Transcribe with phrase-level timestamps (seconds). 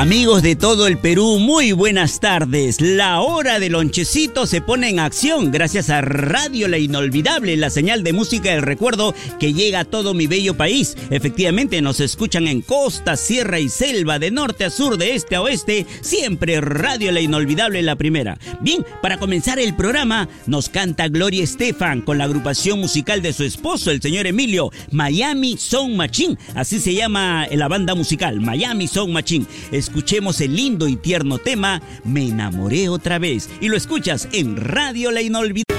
[0.00, 2.80] Amigos de todo el Perú, muy buenas tardes.
[2.80, 8.02] La hora del lonchecito se pone en acción gracias a Radio La Inolvidable, la señal
[8.02, 10.96] de música del recuerdo que llega a todo mi bello país.
[11.10, 15.42] Efectivamente, nos escuchan en costa, sierra y selva, de norte a sur, de este a
[15.42, 18.38] oeste, siempre Radio La Inolvidable la primera.
[18.62, 23.44] Bien, para comenzar el programa, nos canta Gloria Estefan con la agrupación musical de su
[23.44, 26.38] esposo, el señor Emilio, Miami Sound Machine.
[26.54, 29.44] Así se llama la banda musical, Miami Sound Machine
[29.90, 35.10] escuchemos el lindo y tierno tema Me enamoré otra vez y lo escuchas en Radio
[35.10, 35.69] La Inolvidable.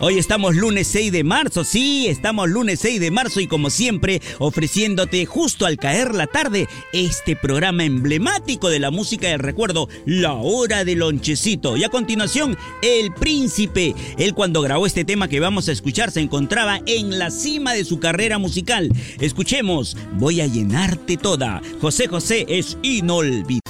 [0.00, 4.22] Hoy estamos lunes 6 de marzo, sí, estamos lunes 6 de marzo y como siempre
[4.38, 10.34] ofreciéndote justo al caer la tarde este programa emblemático de la música del recuerdo, La
[10.34, 11.76] Hora del Lonchecito.
[11.76, 13.96] Y a continuación, El Príncipe.
[14.18, 17.84] Él cuando grabó este tema que vamos a escuchar se encontraba en la cima de
[17.84, 18.92] su carrera musical.
[19.18, 21.60] Escuchemos, voy a llenarte toda.
[21.80, 23.60] José José es inolvidable.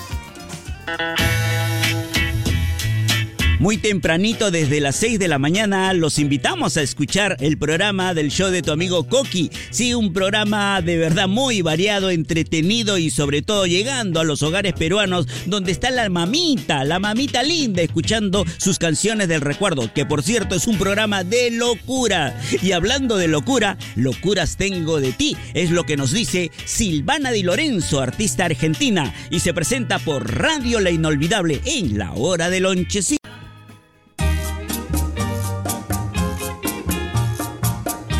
[3.58, 8.30] Muy tempranito, desde las 6 de la mañana, los invitamos a escuchar el programa del
[8.30, 9.50] show de tu amigo Coqui.
[9.70, 14.74] Sí, un programa de verdad muy variado, entretenido y sobre todo llegando a los hogares
[14.74, 20.22] peruanos donde está la mamita, la mamita linda, escuchando sus canciones del recuerdo, que por
[20.22, 22.40] cierto es un programa de locura.
[22.62, 27.42] Y hablando de locura, locuras tengo de ti, es lo que nos dice Silvana Di
[27.42, 33.17] Lorenzo, artista argentina, y se presenta por Radio La Inolvidable en la hora del lonchecito.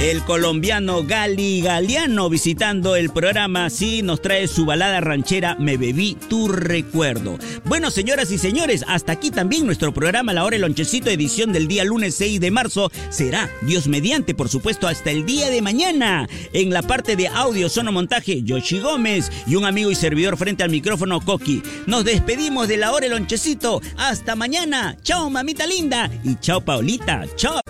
[0.01, 6.17] El colombiano Gali Galeano visitando el programa, sí, nos trae su balada ranchera Me bebí
[6.29, 7.37] tu recuerdo.
[7.65, 11.67] Bueno, señoras y señores, hasta aquí también nuestro programa La Hora el Lonchecito, edición del
[11.67, 12.93] día lunes 6 de marzo.
[13.11, 16.29] Será, Dios mediante, por supuesto, hasta el día de mañana.
[16.53, 20.71] En la parte de audio, sonomontaje, Yoshi Gómez y un amigo y servidor frente al
[20.71, 21.61] micrófono, Coqui.
[21.87, 23.83] Nos despedimos de La Hora el Lonchecito.
[23.97, 24.97] Hasta mañana.
[25.03, 26.09] Chao, mamita linda.
[26.23, 27.27] Y chao, Paulita.
[27.35, 27.61] Chao.